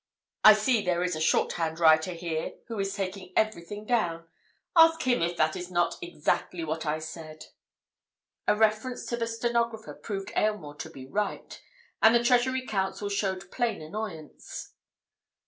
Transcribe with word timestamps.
I 0.43 0.53
see 0.55 0.81
there 0.83 1.03
is 1.03 1.15
a 1.15 1.21
shorthand 1.21 1.79
writer 1.79 2.13
here 2.13 2.53
who 2.67 2.79
is 2.79 2.95
taking 2.95 3.31
everything 3.35 3.85
down—ask 3.85 5.03
him 5.05 5.21
if 5.21 5.37
that 5.37 5.55
is 5.55 5.69
not 5.69 5.99
exactly 6.01 6.63
what 6.63 6.87
I 6.87 6.97
said?" 6.97 7.45
A 8.47 8.55
reference 8.55 9.05
to 9.05 9.15
the 9.15 9.27
stenographer 9.27 9.93
proved 9.93 10.31
Aylmore 10.35 10.73
to 10.77 10.89
be 10.89 11.05
right, 11.05 11.61
and 12.01 12.15
the 12.15 12.23
Treasury 12.23 12.65
Counsel 12.65 13.09
showed 13.09 13.51
plain 13.51 13.79
annoyance. 13.79 14.73